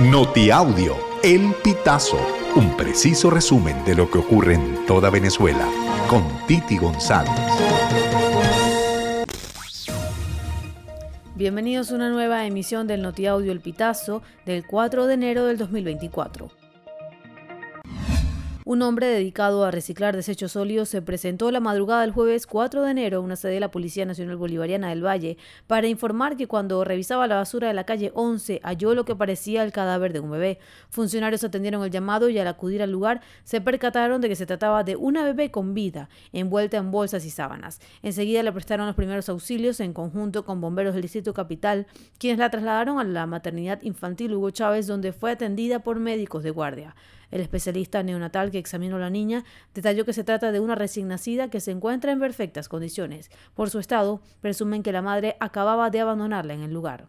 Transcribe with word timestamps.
Notiaudio, 0.00 0.96
El 1.22 1.54
Pitazo, 1.62 2.18
un 2.56 2.76
preciso 2.76 3.30
resumen 3.30 3.84
de 3.84 3.94
lo 3.94 4.10
que 4.10 4.18
ocurre 4.18 4.54
en 4.54 4.84
toda 4.86 5.08
Venezuela, 5.08 5.68
con 6.10 6.24
Titi 6.48 6.76
González. 6.78 7.30
Bienvenidos 11.36 11.92
a 11.92 11.94
una 11.94 12.10
nueva 12.10 12.44
emisión 12.44 12.88
del 12.88 13.02
Notiaudio 13.02 13.52
El 13.52 13.60
Pitazo 13.60 14.20
del 14.44 14.66
4 14.66 15.06
de 15.06 15.14
enero 15.14 15.44
del 15.44 15.58
2024. 15.58 16.63
Un 18.66 18.80
hombre 18.80 19.08
dedicado 19.08 19.62
a 19.66 19.70
reciclar 19.70 20.16
desechos 20.16 20.52
sólidos 20.52 20.88
se 20.88 21.02
presentó 21.02 21.50
la 21.50 21.60
madrugada 21.60 22.00
del 22.00 22.12
jueves 22.12 22.46
4 22.46 22.82
de 22.82 22.92
enero 22.92 23.18
a 23.18 23.20
una 23.20 23.36
sede 23.36 23.52
de 23.52 23.60
la 23.60 23.70
Policía 23.70 24.06
Nacional 24.06 24.38
Bolivariana 24.38 24.88
del 24.88 25.04
Valle 25.04 25.36
para 25.66 25.86
informar 25.86 26.38
que 26.38 26.46
cuando 26.46 26.82
revisaba 26.82 27.26
la 27.26 27.34
basura 27.34 27.68
de 27.68 27.74
la 27.74 27.84
calle 27.84 28.10
11 28.14 28.62
halló 28.64 28.94
lo 28.94 29.04
que 29.04 29.16
parecía 29.16 29.62
el 29.64 29.70
cadáver 29.70 30.14
de 30.14 30.20
un 30.20 30.30
bebé. 30.30 30.60
Funcionarios 30.88 31.44
atendieron 31.44 31.84
el 31.84 31.90
llamado 31.90 32.30
y 32.30 32.38
al 32.38 32.46
acudir 32.46 32.82
al 32.82 32.90
lugar 32.90 33.20
se 33.42 33.60
percataron 33.60 34.22
de 34.22 34.30
que 34.30 34.36
se 34.36 34.46
trataba 34.46 34.82
de 34.82 34.96
una 34.96 35.24
bebé 35.24 35.50
con 35.50 35.74
vida, 35.74 36.08
envuelta 36.32 36.78
en 36.78 36.90
bolsas 36.90 37.26
y 37.26 37.30
sábanas. 37.30 37.82
Enseguida 38.02 38.42
le 38.42 38.50
prestaron 38.50 38.86
los 38.86 38.96
primeros 38.96 39.28
auxilios 39.28 39.78
en 39.80 39.92
conjunto 39.92 40.46
con 40.46 40.62
bomberos 40.62 40.94
del 40.94 41.02
Distrito 41.02 41.34
Capital, 41.34 41.86
quienes 42.18 42.38
la 42.38 42.48
trasladaron 42.48 42.98
a 42.98 43.04
la 43.04 43.26
maternidad 43.26 43.82
infantil 43.82 44.32
Hugo 44.32 44.52
Chávez, 44.52 44.86
donde 44.86 45.12
fue 45.12 45.32
atendida 45.32 45.80
por 45.80 45.98
médicos 45.98 46.42
de 46.42 46.50
guardia. 46.50 46.96
El 47.30 47.40
especialista 47.40 48.00
neonatal 48.04 48.52
que 48.54 48.60
examinó 48.60 49.00
la 49.00 49.10
niña 49.10 49.44
detalló 49.74 50.04
que 50.04 50.12
se 50.12 50.22
trata 50.22 50.52
de 50.52 50.60
una 50.60 50.76
recién 50.76 51.08
nacida 51.08 51.50
que 51.50 51.58
se 51.58 51.72
encuentra 51.72 52.12
en 52.12 52.20
perfectas 52.20 52.68
condiciones. 52.68 53.28
Por 53.54 53.68
su 53.68 53.80
estado, 53.80 54.20
presumen 54.40 54.84
que 54.84 54.92
la 54.92 55.02
madre 55.02 55.36
acababa 55.40 55.90
de 55.90 55.98
abandonarla 55.98 56.54
en 56.54 56.62
el 56.62 56.72
lugar. 56.72 57.08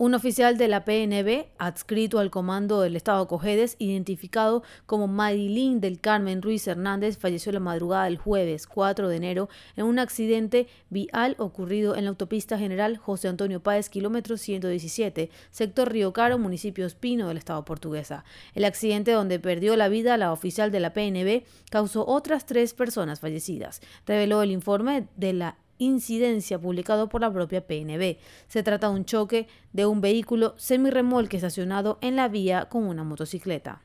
Un 0.00 0.14
oficial 0.14 0.56
de 0.58 0.68
la 0.68 0.84
PNB, 0.84 1.46
adscrito 1.58 2.20
al 2.20 2.30
comando 2.30 2.82
del 2.82 2.94
Estado 2.94 3.26
Cojedes, 3.26 3.74
identificado 3.80 4.62
como 4.86 5.08
Marilyn 5.08 5.80
del 5.80 5.98
Carmen 5.98 6.40
Ruiz 6.40 6.68
Hernández, 6.68 7.18
falleció 7.18 7.50
la 7.50 7.58
madrugada 7.58 8.04
del 8.04 8.16
jueves 8.16 8.68
4 8.68 9.08
de 9.08 9.16
enero 9.16 9.48
en 9.74 9.86
un 9.86 9.98
accidente 9.98 10.68
vial 10.88 11.34
ocurrido 11.38 11.96
en 11.96 12.04
la 12.04 12.10
autopista 12.10 12.56
general 12.60 12.96
José 12.96 13.26
Antonio 13.26 13.60
Páez, 13.60 13.88
kilómetro 13.88 14.36
117, 14.36 15.30
sector 15.50 15.90
Río 15.90 16.12
Caro, 16.12 16.38
municipio 16.38 16.86
Espino 16.86 17.26
del 17.26 17.38
Estado 17.38 17.64
portuguesa. 17.64 18.24
El 18.54 18.66
accidente 18.66 19.10
donde 19.10 19.40
perdió 19.40 19.74
la 19.74 19.88
vida 19.88 20.16
la 20.16 20.30
oficial 20.30 20.70
de 20.70 20.78
la 20.78 20.92
PNB 20.92 21.42
causó 21.72 22.06
otras 22.06 22.46
tres 22.46 22.72
personas 22.72 23.18
fallecidas, 23.18 23.80
reveló 24.06 24.42
el 24.42 24.52
informe 24.52 25.08
de 25.16 25.32
la 25.32 25.56
incidencia 25.78 26.60
publicado 26.60 27.08
por 27.08 27.20
la 27.20 27.32
propia 27.32 27.66
PNB. 27.66 28.18
Se 28.48 28.62
trata 28.62 28.88
de 28.88 28.94
un 28.94 29.04
choque 29.04 29.48
de 29.72 29.86
un 29.86 30.00
vehículo 30.00 30.54
semirremolque 30.56 31.36
estacionado 31.36 31.98
en 32.00 32.16
la 32.16 32.28
vía 32.28 32.68
con 32.68 32.84
una 32.84 33.04
motocicleta. 33.04 33.82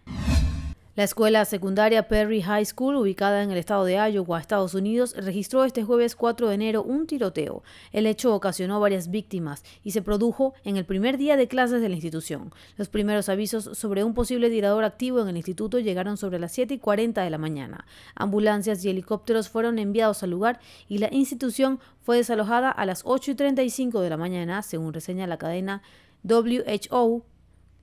La 0.96 1.06
escuela 1.06 1.44
secundaria 1.46 2.08
Perry 2.08 2.44
High 2.44 2.66
School, 2.66 2.98
ubicada 2.98 3.42
en 3.42 3.50
el 3.50 3.58
estado 3.58 3.84
de 3.84 3.96
Iowa, 3.96 4.40
Estados 4.40 4.76
Unidos, 4.76 5.16
registró 5.18 5.64
este 5.64 5.84
jueves 5.84 6.16
4 6.16 6.50
de 6.50 6.54
enero 6.54 6.84
un 6.84 7.08
tiroteo. 7.08 7.64
El 7.92 8.06
hecho 8.06 8.36
ocasionó 8.36 8.80
varias 8.80 9.10
víctimas 9.10 9.64
y 9.84 9.90
se 9.90 10.04
produjo 10.04 10.54
en 10.64 10.78
el 10.78 10.86
primer 10.86 11.18
día 11.18 11.36
de 11.36 11.48
clases 11.48 11.82
de 11.82 11.90
la 11.90 11.96
institución. 11.96 12.54
Los 12.78 12.90
primeros 12.90 13.28
avisos 13.28 13.76
sobre 13.76 14.04
un 14.04 14.14
posible 14.14 14.52
tirador 14.52 14.84
activo 14.84 15.20
en 15.20 15.30
el 15.30 15.38
instituto 15.38 15.80
llegaron 15.80 16.16
sobre 16.16 16.38
las 16.38 16.52
7 16.52 16.76
y 16.76 16.78
40 16.78 17.24
de 17.24 17.30
la 17.32 17.40
mañana. 17.40 17.88
Ambulancias 18.14 18.86
y 18.86 18.92
helicópteros 18.92 19.50
fueron 19.50 19.80
enviados 19.80 20.22
al 20.22 20.30
lugar 20.30 20.60
y 20.88 21.00
la 21.00 21.12
institución 21.12 21.80
fue 22.04 22.18
desalojada 22.18 22.70
a 22.70 22.86
las 22.86 23.02
8 23.04 23.32
y 23.32 23.36
35 23.36 24.00
de 24.00 24.12
la 24.12 24.18
mañana, 24.18 24.62
según 24.62 24.94
reseña 24.94 25.26
la 25.26 25.38
cadena 25.40 25.82
WHO 26.24 27.26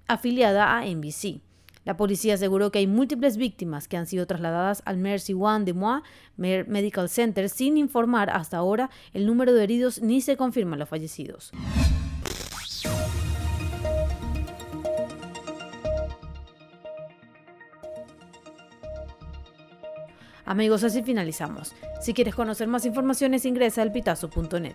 afiliada 0.06 0.78
a 0.78 0.86
NBC. 0.86 1.49
La 1.84 1.96
policía 1.96 2.34
aseguró 2.34 2.70
que 2.70 2.80
hay 2.80 2.86
múltiples 2.86 3.36
víctimas 3.36 3.88
que 3.88 3.96
han 3.96 4.06
sido 4.06 4.26
trasladadas 4.26 4.82
al 4.84 4.98
Mercy 4.98 5.34
One 5.34 5.64
de 5.64 5.72
Moi 5.72 6.02
Medical 6.36 7.08
Center 7.08 7.48
sin 7.48 7.76
informar 7.76 8.30
hasta 8.30 8.58
ahora 8.58 8.90
el 9.12 9.26
número 9.26 9.54
de 9.54 9.64
heridos 9.64 10.02
ni 10.02 10.20
se 10.20 10.36
confirman 10.36 10.78
los 10.78 10.88
fallecidos. 10.88 11.52
Amigos, 20.44 20.82
así 20.82 21.02
finalizamos. 21.04 21.74
Si 22.00 22.12
quieres 22.12 22.34
conocer 22.34 22.66
más 22.66 22.84
informaciones, 22.84 23.44
ingresa 23.44 23.82
al 23.82 23.92
pitazo.net. 23.92 24.74